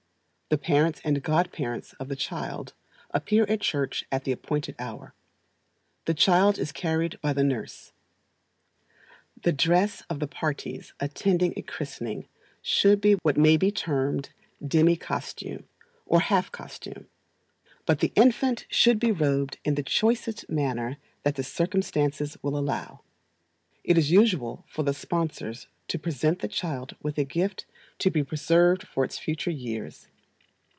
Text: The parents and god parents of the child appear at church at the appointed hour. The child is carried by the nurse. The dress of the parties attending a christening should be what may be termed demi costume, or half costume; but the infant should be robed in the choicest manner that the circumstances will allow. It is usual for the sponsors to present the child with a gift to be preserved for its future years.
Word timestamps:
The 0.53 0.57
parents 0.57 0.99
and 1.05 1.23
god 1.23 1.53
parents 1.53 1.93
of 1.93 2.09
the 2.09 2.15
child 2.17 2.73
appear 3.11 3.45
at 3.47 3.61
church 3.61 4.03
at 4.11 4.25
the 4.25 4.33
appointed 4.33 4.75
hour. 4.79 5.13
The 6.03 6.13
child 6.13 6.59
is 6.59 6.73
carried 6.73 7.17
by 7.21 7.31
the 7.31 7.41
nurse. 7.45 7.93
The 9.43 9.53
dress 9.53 10.03
of 10.09 10.19
the 10.19 10.27
parties 10.27 10.93
attending 10.99 11.53
a 11.55 11.61
christening 11.61 12.27
should 12.61 12.99
be 12.99 13.13
what 13.23 13.37
may 13.37 13.55
be 13.55 13.71
termed 13.71 14.31
demi 14.67 14.97
costume, 14.97 15.69
or 16.05 16.19
half 16.19 16.51
costume; 16.51 17.07
but 17.85 18.01
the 18.01 18.11
infant 18.17 18.65
should 18.69 18.99
be 18.99 19.13
robed 19.13 19.57
in 19.63 19.75
the 19.75 19.83
choicest 19.83 20.49
manner 20.49 20.97
that 21.23 21.35
the 21.35 21.43
circumstances 21.45 22.37
will 22.41 22.57
allow. 22.57 23.03
It 23.85 23.97
is 23.97 24.11
usual 24.11 24.65
for 24.67 24.83
the 24.83 24.93
sponsors 24.93 25.67
to 25.87 25.97
present 25.97 26.39
the 26.39 26.49
child 26.49 26.97
with 27.01 27.17
a 27.17 27.23
gift 27.23 27.65
to 27.99 28.11
be 28.11 28.21
preserved 28.21 28.85
for 28.85 29.05
its 29.05 29.17
future 29.17 29.49
years. 29.49 30.09